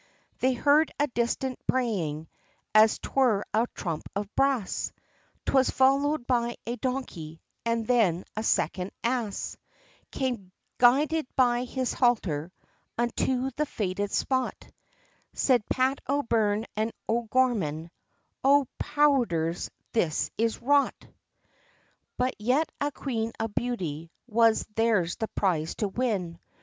[0.39, 2.27] They heard a distant braying,
[2.73, 4.91] as 'twere a trump of brass,
[5.45, 9.57] 'Twas followed by a donkey, and then a second ass,
[10.09, 12.51] Came guided by his halter,
[12.97, 14.67] unto the fated spot,
[15.33, 17.91] Said Pat O'Byrne and O'Gorman,
[18.43, 20.95] "O, powdhers, this is rot!"
[22.17, 26.39] But yet a queen of beauty was their's the prize to win.